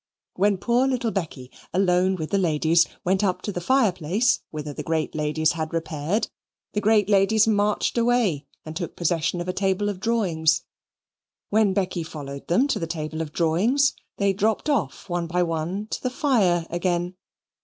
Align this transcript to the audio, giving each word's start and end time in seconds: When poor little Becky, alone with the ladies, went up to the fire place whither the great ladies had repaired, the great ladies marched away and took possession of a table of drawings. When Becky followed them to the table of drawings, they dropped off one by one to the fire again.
When 0.35 0.57
poor 0.57 0.87
little 0.87 1.11
Becky, 1.11 1.51
alone 1.71 2.15
with 2.15 2.31
the 2.31 2.39
ladies, 2.39 2.87
went 3.03 3.23
up 3.23 3.43
to 3.43 3.51
the 3.51 3.61
fire 3.61 3.91
place 3.91 4.39
whither 4.49 4.73
the 4.73 4.81
great 4.81 5.13
ladies 5.13 5.51
had 5.51 5.71
repaired, 5.73 6.27
the 6.73 6.81
great 6.81 7.07
ladies 7.07 7.45
marched 7.47 7.99
away 7.99 8.47
and 8.65 8.75
took 8.75 8.95
possession 8.95 9.39
of 9.41 9.47
a 9.47 9.53
table 9.53 9.89
of 9.89 9.99
drawings. 9.99 10.63
When 11.51 11.73
Becky 11.75 12.01
followed 12.01 12.47
them 12.47 12.67
to 12.69 12.79
the 12.79 12.87
table 12.87 13.21
of 13.21 13.31
drawings, 13.31 13.93
they 14.17 14.33
dropped 14.33 14.71
off 14.71 15.07
one 15.07 15.27
by 15.27 15.43
one 15.43 15.85
to 15.91 16.01
the 16.01 16.09
fire 16.09 16.65
again. 16.71 17.13